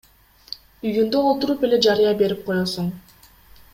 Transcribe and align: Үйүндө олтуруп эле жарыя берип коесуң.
Үйүндө 0.91 1.21
олтуруп 1.31 1.67
эле 1.69 1.79
жарыя 1.89 2.17
берип 2.23 2.43
коесуң. 2.49 2.89